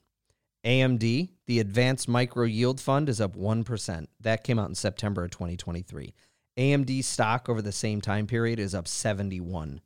AMD, 0.65 1.29
the 1.47 1.61
Advanced 1.61 2.09
Micro 2.09 2.45
Yield 2.45 2.81
Fund, 2.81 3.09
is 3.09 3.21
up 3.21 3.37
1%. 3.37 4.07
That 4.21 4.43
came 4.43 4.59
out 4.59 4.69
in 4.69 4.75
September 4.75 5.25
of 5.25 5.31
2023. 5.31 6.13
AMD 6.59 7.05
stock 7.05 7.49
over 7.49 7.63
the 7.63 7.71
same 7.71 8.01
time 8.01 8.27
period 8.27 8.59
is 8.59 8.75
up 8.75 8.87
71%. 8.87 9.81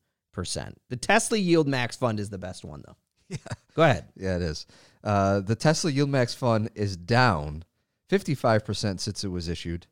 The 0.89 0.97
Tesla 0.97 1.37
Yield 1.37 1.69
Max 1.69 1.97
Fund 1.97 2.19
is 2.19 2.31
the 2.31 2.39
best 2.39 2.65
one, 2.65 2.83
though. 2.87 2.97
Yeah. 3.29 3.37
Go 3.75 3.83
ahead. 3.83 4.07
Yeah, 4.17 4.37
it 4.37 4.43
is. 4.43 4.67
Uh, 5.05 5.41
the 5.41 5.55
Tesla 5.57 5.91
Yield 5.91 6.09
Max 6.11 6.35
fund 6.35 6.71
is 6.75 6.97
down 6.97 7.65
55 8.09 8.65
percent 8.65 9.01
since 9.01 9.23
it 9.25 9.29
was 9.29 9.49
issued, 9.49 9.87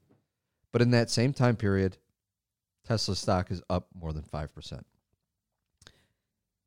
but 0.72 0.82
in 0.82 0.90
that 0.90 1.10
same 1.10 1.32
time 1.32 1.56
period, 1.56 1.98
Tesla 2.88 3.14
stock 3.14 3.50
is 3.50 3.60
up 3.68 3.86
more 3.94 4.12
than 4.12 4.22
five 4.22 4.54
percent. 4.54 4.86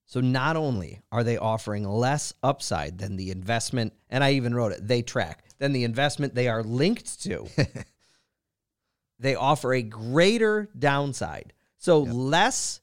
So 0.05 0.19
not 0.21 0.55
only 0.57 0.99
are 1.11 1.23
they 1.23 1.37
offering 1.37 1.87
less 1.87 2.33
upside 2.43 2.97
than 2.97 3.15
the 3.15 3.31
investment, 3.31 3.93
and 4.09 4.23
I 4.23 4.33
even 4.33 4.53
wrote 4.53 4.73
it, 4.73 4.85
they 4.85 5.01
track, 5.01 5.45
than 5.57 5.71
the 5.71 5.85
investment 5.85 6.35
they 6.35 6.49
are 6.49 6.63
linked 6.63 7.23
to, 7.23 7.47
they 9.19 9.35
offer 9.35 9.73
a 9.73 9.81
greater 9.81 10.69
downside. 10.77 11.53
So 11.77 12.01
less 12.01 12.81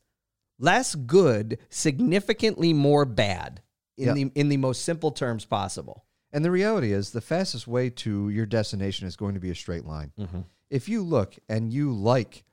less 0.59 0.95
good, 0.97 1.59
significantly 1.69 2.73
more 2.73 3.05
bad 3.05 3.61
in 3.97 4.07
Yeah. 4.09 4.15
the 4.15 4.33
in 4.35 4.49
the 4.49 4.57
most 4.57 4.83
simple 4.85 5.13
terms 5.13 5.45
possible. 5.45 6.05
And 6.33 6.45
the 6.45 6.51
reality 6.51 6.93
is, 6.93 7.11
the 7.13 7.21
fastest 7.21 7.67
way 7.67 7.89
to 7.91 8.29
your 8.29 8.45
destination 8.47 9.07
is 9.07 9.17
going 9.17 9.35
to 9.35 9.41
be 9.41 9.51
a 9.51 9.55
straight 9.55 9.85
line. 9.85 10.13
Mm-hmm. 10.19 10.41
If 10.71 10.89
you 10.89 11.03
look 11.03 11.37
and 11.49 11.73
you 11.73 11.93
like 11.93 12.45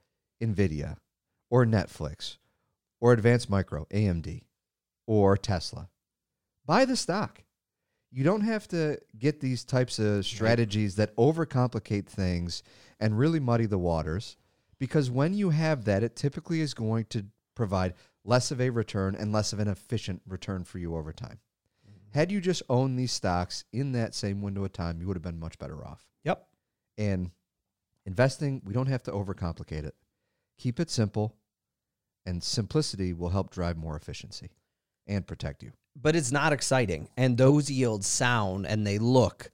NVIDIA 0.42 0.98
or 1.50 1.66
Netflix 1.66 2.38
or 3.00 3.14
Advanced 3.14 3.50
Micro, 3.50 3.86
AMD, 3.92 4.42
or 5.08 5.38
Tesla, 5.38 5.90
buy 6.66 6.86
the 6.86 6.96
stock. 6.96 7.44
You 8.12 8.24
don't 8.24 8.42
have 8.42 8.68
to 8.70 8.98
get 9.18 9.42
these 9.42 9.64
types 9.66 10.00
of 10.00 10.26
strategies 10.26 10.96
that 10.96 11.16
overcomplicate 11.18 12.08
things 12.08 12.64
and 13.00 13.20
really 13.20 13.40
muddy 13.40 13.66
the 13.66 13.78
waters 13.78 14.38
because 14.80 15.12
when 15.12 15.34
you 15.34 15.50
have 15.50 15.86
that, 15.86 16.04
it 16.04 16.16
typically 16.16 16.62
is 16.62 16.74
going 16.74 17.06
to 17.06 17.26
provide 17.56 17.94
less 18.24 18.52
of 18.52 18.60
a 18.60 18.70
return 18.70 19.16
and 19.16 19.32
less 19.32 19.54
of 19.54 19.60
an 19.60 19.68
efficient 19.68 20.22
return 20.28 20.64
for 20.64 20.80
you 20.80 20.96
over 20.96 21.14
time. 21.14 21.40
Mm-hmm. 21.88 22.18
Had 22.18 22.32
you 22.32 22.42
just 22.42 22.64
owned 22.70 22.98
these 22.98 23.12
stocks 23.12 23.66
in 23.72 23.92
that 23.94 24.16
same 24.16 24.42
window 24.42 24.64
of 24.64 24.74
time, 24.74 25.00
you 25.00 25.08
would 25.08 25.16
have 25.16 25.24
been 25.24 25.40
much 25.40 25.60
better 25.60 25.86
off. 25.86 26.06
Yep. 26.24 26.46
And 26.98 27.32
investing, 28.06 28.62
we 28.66 28.74
don't 28.74 28.88
have 28.88 29.04
to 29.04 29.12
overcomplicate 29.12 29.86
it. 29.86 29.96
Keep 30.58 30.80
it 30.80 30.90
simple, 30.90 31.36
and 32.26 32.42
simplicity 32.42 33.14
will 33.14 33.30
help 33.30 33.52
drive 33.52 33.78
more 33.78 33.96
efficiency 33.96 34.52
and 35.08 35.28
protect 35.28 35.64
you. 35.64 35.72
But 35.96 36.16
it's 36.16 36.32
not 36.32 36.54
exciting. 36.54 37.10
And 37.18 37.38
those 37.38 37.70
yields 37.70 38.08
sound 38.08 38.66
and 38.66 38.86
they 38.86 38.98
look 38.98 39.52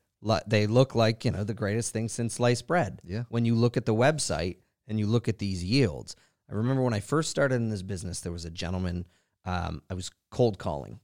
they 0.48 0.68
look 0.68 0.96
like, 0.96 1.26
you 1.26 1.32
know, 1.32 1.44
the 1.44 1.54
greatest 1.54 1.94
thing 1.94 2.08
since 2.08 2.36
sliced 2.36 2.68
bread. 2.68 3.02
Yeah. 3.04 3.24
When 3.30 3.46
you 3.46 3.56
look 3.56 3.78
at 3.78 3.86
the 3.86 3.96
website 3.96 4.58
and 4.88 5.00
you 5.00 5.08
look 5.08 5.28
at 5.28 5.40
these 5.40 5.64
yields. 5.64 6.16
I 6.50 6.54
remember 6.54 6.84
when 6.84 6.94
I 6.94 7.00
first 7.00 7.30
started 7.30 7.56
in 7.56 7.70
this 7.70 7.82
business, 7.82 8.20
there 8.20 8.32
was 8.32 8.46
a 8.46 8.52
gentleman 8.52 9.06
um, 9.46 9.82
I 9.90 9.94
was 9.94 10.12
cold 10.30 10.60
calling. 10.60 11.00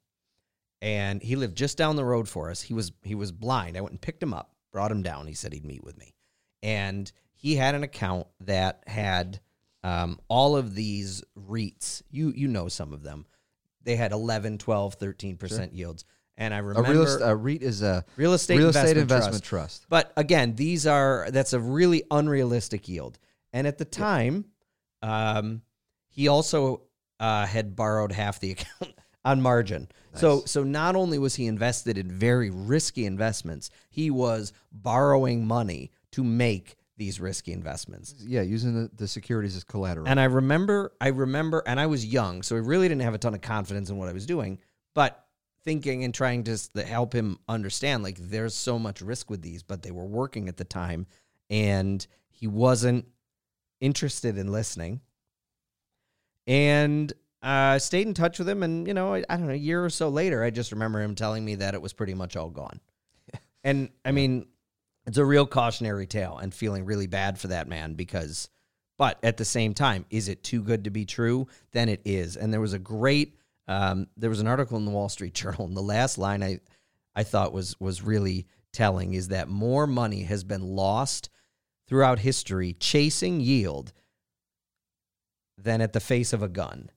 And 0.82 1.24
he 1.24 1.36
lived 1.36 1.58
just 1.58 1.77
down 1.77 1.96
the 1.96 2.06
road 2.06 2.30
for 2.30 2.51
us. 2.51 2.62
He 2.62 2.74
was 2.74 2.92
he 3.04 3.16
was 3.16 3.32
blind. 3.32 3.77
I 3.77 3.82
went 3.82 3.94
and 3.94 4.01
picked 4.01 4.22
him 4.22 4.34
up, 4.34 4.54
brought 4.72 4.92
him 4.92 5.01
down. 5.01 5.25
He 5.25 5.34
said 5.34 5.54
he'd 5.54 5.66
meet 5.66 5.84
with 5.84 5.98
me. 5.98 6.13
And 6.62 7.12
he 7.34 7.56
had 7.56 7.74
an 7.74 7.84
account 7.84 8.27
that 8.42 8.84
had 8.86 9.39
um, 9.88 10.20
all 10.27 10.58
of 10.58 10.75
these 10.75 11.24
REITs. 11.50 12.01
You 12.12 12.34
you 12.36 12.48
know 12.48 12.67
some 12.67 12.94
of 12.94 13.03
them. 13.03 13.25
They 13.84 13.96
had 13.96 14.12
11, 14.12 14.58
12, 14.58 15.00
13% 15.00 15.74
yields. 15.74 16.03
And 16.38 16.53
I 16.53 16.58
remember 16.58 16.91
real 16.91 17.24
a 17.24 17.36
REIT 17.36 17.63
is 17.63 17.82
a 17.82 18.03
real 18.17 18.34
estate 18.34 18.58
real 18.58 18.67
investment, 18.67 18.89
estate 18.89 19.01
investment 19.01 19.44
trust. 19.44 19.84
trust. 19.84 19.89
But 19.89 20.12
again, 20.17 20.56
these 20.56 20.86
are 20.86 21.27
that's 21.32 21.53
a 21.53 21.60
really 21.60 22.03
unrealistic 22.12 22.88
yield. 22.89 23.17
And 23.53 23.65
at 23.65 23.77
the 23.77 23.86
time, 23.86 24.46
um, 25.01 25.62
he 26.10 26.27
also 26.27 26.82
uh, 27.20 27.46
had 27.46 27.75
borrowed 27.75 28.12
half 28.12 28.39
the 28.39 28.51
account 28.51 28.94
on 29.24 29.41
margin. 29.41 29.88
So 30.13 30.44
so 30.46 30.63
not 30.63 30.96
only 30.96 31.17
was 31.17 31.36
he 31.36 31.48
invested 31.48 31.98
in 31.98 32.12
very 32.12 32.50
risky 32.50 33.06
investments, 33.06 33.70
he 33.89 34.12
was 34.12 34.51
borrowing 34.72 35.48
money 35.48 35.91
to 36.12 36.24
make 36.24 36.75
these 36.98 37.20
risky 37.20 37.54
investments. 37.54 38.16
Yeah, 38.20 38.42
using 38.42 38.74
the, 38.74 38.92
the 38.96 39.08
securities 39.08 39.56
as 39.56 39.63
collateral. 39.63 40.08
And 40.08 40.20
I 40.20 40.25
remember, 40.25 40.94
I 41.00 41.10
remember, 41.10 41.63
and 41.66 41.80
I 41.80 41.86
was 41.86 42.06
young, 42.06 42.42
so 42.42 42.56
I 42.56 42.60
really 42.60 42.88
didn't 42.88 43.04
have 43.04 43.13
a 43.13 43.20
ton 43.20 43.34
of 43.34 43.42
confidence 43.42 43.89
in 43.89 43.98
what 43.98 44.10
I 44.10 44.13
was 44.13 44.25
doing. 44.25 44.60
But 44.96 45.24
thinking 45.63 46.04
and 46.04 46.13
trying 46.13 46.44
to 46.46 46.60
help 46.84 47.13
him 47.13 47.38
understand, 47.48 48.04
like, 48.04 48.18
there's 48.18 48.56
so 48.56 48.80
much 48.80 49.01
risk 49.01 49.30
with 49.30 49.42
these, 49.42 49.63
but 49.63 49.84
they 49.84 49.92
were 49.92 50.06
working 50.06 50.50
at 50.50 50.58
the 50.58 50.63
time, 50.63 51.06
and 51.50 52.06
he 52.30 52.48
wasn't 52.48 53.06
interested 53.80 54.38
in 54.38 54.51
listening. 54.51 55.01
And 56.48 57.13
uh, 57.44 57.77
stayed 57.77 58.08
in 58.08 58.13
touch 58.16 58.39
with 58.39 58.50
him, 58.50 58.63
and 58.63 58.88
you 58.88 58.94
know, 58.94 59.13
I, 59.13 59.24
I 59.30 59.38
don't 59.38 59.48
know, 59.48 59.54
a 59.54 59.56
year 59.56 59.86
or 59.86 59.89
so 59.89 60.10
later, 60.10 60.44
I 60.44 60.50
just 60.50 60.72
remember 60.72 61.01
him 61.01 61.13
telling 61.13 61.46
me 61.46 61.56
that 61.56 61.75
it 61.75 61.82
was 61.82 61.94
pretty 61.94 62.16
much 62.16 62.36
all 62.36 62.50
gone. 62.50 62.80
and 63.63 63.89
I 64.04 64.12
mean, 64.12 64.48
it's 65.08 65.18
a 65.18 65.26
real 65.26 65.48
cautionary 65.48 66.06
tale, 66.06 66.38
and 66.38 66.54
feeling 66.54 66.86
really 66.86 67.08
bad 67.08 67.40
for 67.40 67.48
that 67.48 67.68
man 67.68 67.94
because. 67.96 68.50
But 69.00 69.20
at 69.22 69.38
the 69.38 69.46
same 69.46 69.76
time, 69.76 70.08
is 70.10 70.28
it 70.28 70.44
too 70.44 70.64
good 70.64 70.86
to 70.86 70.90
be 70.90 71.06
true? 71.06 71.48
Then 71.72 71.88
it 71.88 72.02
is. 72.04 72.36
And 72.36 72.52
there 72.52 72.60
was 72.60 72.74
a 72.74 72.80
great, 72.80 73.36
um, 73.68 74.08
there 74.18 74.32
was 74.32 74.40
an 74.40 74.48
article 74.48 74.76
in 74.76 74.86
the 74.86 74.92
Wall 74.92 75.08
Street 75.08 75.34
Journal, 75.36 75.66
and 75.66 75.78
the 75.78 75.82
last 75.82 76.18
line 76.18 76.44
I, 76.44 76.60
I 77.16 77.24
thought 77.24 77.54
was 77.54 77.80
was 77.80 78.02
really 78.02 78.48
telling 78.74 79.14
is 79.14 79.30
that 79.30 79.50
more 79.50 79.88
money 79.88 80.24
has 80.24 80.44
been 80.44 80.62
lost 80.62 81.30
throughout 81.88 82.20
history 82.20 82.74
chasing 82.74 83.40
yield 83.40 83.94
than 85.58 85.82
at 85.82 85.94
the 85.94 86.00
face 86.00 86.34
of 86.34 86.44
a 86.44 86.50
gun. 86.50 86.90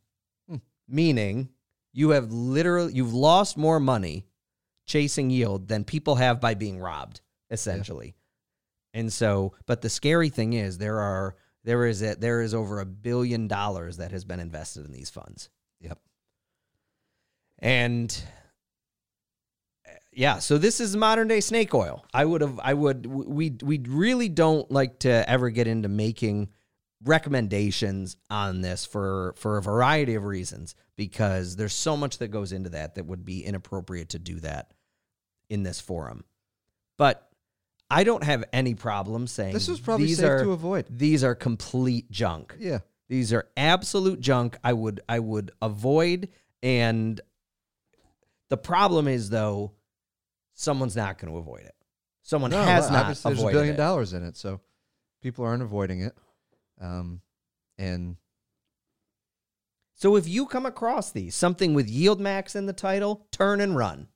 Hmm. 0.49 0.57
Meaning, 0.89 1.51
you 1.93 2.11
have 2.11 2.33
literally 2.33 2.93
you've 2.93 3.15
lost 3.15 3.57
more 3.57 3.81
money 3.81 4.27
chasing 4.87 5.31
yield 5.31 5.69
than 5.69 5.85
people 5.85 6.17
have 6.17 6.41
by 6.41 6.55
being 6.55 6.79
robbed, 6.79 7.21
essentially. 7.51 8.15
And 8.93 9.13
so, 9.13 9.55
but 9.67 9.83
the 9.83 9.91
scary 9.91 10.29
thing 10.29 10.53
is 10.53 10.79
there 10.79 10.99
are 10.99 11.37
there 11.65 11.87
is 11.87 12.03
a, 12.03 12.15
there 12.15 12.41
is 12.41 12.55
over 12.55 12.81
a 12.81 12.87
billion 12.87 13.47
dollars 13.47 13.99
that 13.99 14.13
has 14.13 14.25
been 14.25 14.41
invested 14.41 14.85
in 14.85 14.93
these 14.93 15.11
funds. 15.11 15.51
Yep. 15.81 15.99
And 17.59 18.23
yeah, 20.13 20.39
so 20.39 20.59
this 20.59 20.81
is 20.81 20.97
modern 20.97 21.29
day 21.29 21.41
snake 21.41 21.75
oil. 21.75 22.05
I 22.13 22.25
would 22.25 22.41
have 22.41 22.59
I 22.63 22.75
would 22.75 23.07
we 23.07 23.57
we 23.63 23.79
really 23.79 24.29
don't 24.29 24.71
like 24.71 25.01
to 25.01 25.29
ever 25.29 25.51
get 25.51 25.67
into 25.67 25.89
making 25.89 26.49
recommendations 27.05 28.17
on 28.29 28.61
this 28.61 28.85
for 28.85 29.35
for 29.37 29.57
a 29.57 29.63
variety 29.63 30.15
of 30.15 30.25
reasons 30.25 30.75
because 30.97 31.57
there's 31.57 31.75
so 31.75 31.97
much 31.97 32.19
that 32.19 32.29
goes 32.29 32.53
into 32.53 32.71
that 32.71 32.97
that 32.97 33.07
would 33.07 33.25
be 33.25 33.45
inappropriate 33.45 34.11
to 34.11 34.19
do 34.19 34.41
that 34.41 34.73
in 35.49 35.63
this 35.63 35.81
forum. 35.81 36.25
But 36.99 37.30
I 37.91 38.05
don't 38.05 38.23
have 38.25 38.45
any 38.53 38.75
problem 38.75 39.27
saying 39.27 39.53
This 39.53 39.81
probably 39.81 40.07
these 40.07 40.19
safe 40.19 40.29
are, 40.29 40.45
to 40.45 40.53
avoid. 40.53 40.87
These 40.89 41.25
are 41.25 41.35
complete 41.35 42.11
junk. 42.11 42.55
Yeah. 42.59 42.79
These 43.09 43.33
are 43.33 43.49
absolute 43.57 44.21
junk. 44.21 44.57
I 44.63 44.73
would 44.73 45.01
I 45.09 45.19
would 45.19 45.51
avoid 45.61 46.29
and 46.63 47.21
the 48.49 48.57
problem 48.57 49.09
is 49.09 49.31
though 49.31 49.73
someone's 50.55 50.95
not 50.97 51.19
going 51.19 51.33
to 51.33 51.39
avoid 51.39 51.63
it. 51.63 51.75
Someone 52.23 52.51
No, 52.53 52.63
has 52.63 52.91
not 52.91 53.01
obviously 53.01 53.35
there's 53.35 53.45
a 53.45 53.51
billion 53.51 53.75
it. 53.75 53.79
dollars 53.79 54.13
in 54.13 54.23
it, 54.25 54.37
so 54.37 54.61
people 55.23 55.45
aren't 55.45 55.63
avoiding 55.63 56.03
it. 56.03 56.17
Um, 56.81 57.21
and 57.79 58.17
So 59.95 60.17
if 60.17 60.29
you 60.29 60.47
come 60.47 60.67
across 60.67 61.11
these, 61.11 61.35
something 61.35 61.75
with 61.75 61.89
yield 61.89 62.21
max 62.21 62.55
in 62.55 62.67
the 62.67 62.73
title, 62.73 63.27
turn 63.33 63.61
and 63.61 63.77
run. 63.77 64.09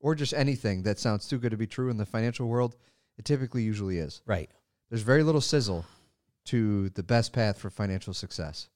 or 0.00 0.14
just 0.14 0.32
anything 0.34 0.82
that 0.84 0.98
sounds 0.98 1.28
too 1.28 1.38
good 1.38 1.50
to 1.50 1.56
be 1.58 1.66
true 1.66 1.90
in 1.90 1.96
the 1.98 2.06
financial 2.06 2.46
world, 2.48 2.74
it 3.20 3.26
typically 3.26 3.62
usually 3.62 3.98
is. 3.98 4.22
Right. 4.24 4.50
There's 4.88 5.02
very 5.02 5.22
little 5.22 5.42
sizzle 5.42 5.84
to 6.46 6.88
the 6.88 7.02
best 7.02 7.34
path 7.34 7.58
for 7.58 7.68
financial 7.68 8.14
success, 8.14 8.70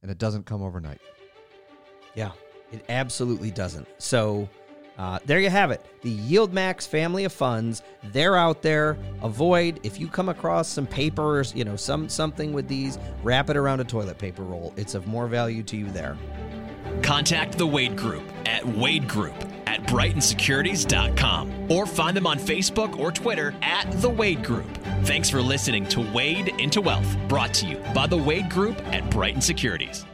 and 0.00 0.10
it 0.10 0.16
doesn't 0.16 0.46
come 0.46 0.62
overnight. 0.62 1.02
Yeah, 2.14 2.30
it 2.72 2.82
absolutely 2.88 3.50
doesn't. 3.50 3.86
So 3.98 4.48
uh, 4.96 5.18
there 5.26 5.40
you 5.40 5.50
have 5.50 5.70
it. 5.70 5.84
The 6.00 6.08
Yield 6.08 6.54
Max 6.54 6.86
family 6.86 7.24
of 7.24 7.34
funds. 7.34 7.82
They're 8.12 8.34
out 8.34 8.62
there. 8.62 8.96
Avoid 9.20 9.80
if 9.82 10.00
you 10.00 10.08
come 10.08 10.30
across 10.30 10.68
some 10.68 10.86
papers, 10.86 11.54
you 11.54 11.64
know, 11.64 11.76
some 11.76 12.08
something 12.08 12.54
with 12.54 12.68
these, 12.68 12.98
wrap 13.22 13.50
it 13.50 13.58
around 13.58 13.80
a 13.80 13.84
toilet 13.84 14.16
paper 14.16 14.42
roll. 14.42 14.72
It's 14.78 14.94
of 14.94 15.06
more 15.06 15.26
value 15.26 15.62
to 15.64 15.76
you 15.76 15.90
there. 15.90 16.16
Contact 17.02 17.58
the 17.58 17.66
Wade 17.66 17.98
Group 17.98 18.24
at 18.46 18.66
Wade 18.66 19.06
Group 19.06 19.34
at 19.38 19.51
BrightonSecurities.com 19.92 21.70
or 21.70 21.84
find 21.84 22.16
them 22.16 22.26
on 22.26 22.38
Facebook 22.38 22.98
or 22.98 23.12
Twitter 23.12 23.54
at 23.60 23.90
The 24.00 24.08
Wade 24.08 24.42
Group. 24.42 24.66
Thanks 25.02 25.28
for 25.28 25.42
listening 25.42 25.86
to 25.88 26.00
Wade 26.12 26.48
into 26.58 26.80
Wealth, 26.80 27.16
brought 27.28 27.52
to 27.54 27.66
you 27.66 27.76
by 27.94 28.06
the 28.06 28.16
Wade 28.16 28.48
Group 28.48 28.78
at 28.86 29.08
Brighton 29.10 29.42
Securities. 29.42 30.06